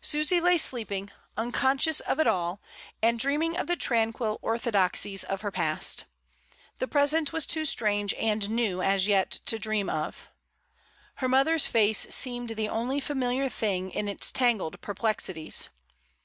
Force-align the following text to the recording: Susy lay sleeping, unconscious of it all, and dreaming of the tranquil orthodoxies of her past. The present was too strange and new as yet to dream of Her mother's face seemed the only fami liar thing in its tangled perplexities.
Susy 0.00 0.40
lay 0.40 0.58
sleeping, 0.58 1.08
unconscious 1.36 2.00
of 2.00 2.18
it 2.18 2.26
all, 2.26 2.60
and 3.00 3.16
dreaming 3.16 3.56
of 3.56 3.68
the 3.68 3.76
tranquil 3.76 4.36
orthodoxies 4.42 5.22
of 5.22 5.42
her 5.42 5.52
past. 5.52 6.04
The 6.80 6.88
present 6.88 7.32
was 7.32 7.46
too 7.46 7.64
strange 7.64 8.12
and 8.14 8.50
new 8.50 8.82
as 8.82 9.06
yet 9.06 9.30
to 9.46 9.56
dream 9.56 9.88
of 9.88 10.30
Her 11.18 11.28
mother's 11.28 11.68
face 11.68 12.12
seemed 12.12 12.50
the 12.56 12.68
only 12.68 13.00
fami 13.00 13.36
liar 13.38 13.48
thing 13.48 13.92
in 13.92 14.08
its 14.08 14.32
tangled 14.32 14.80
perplexities. 14.80 15.68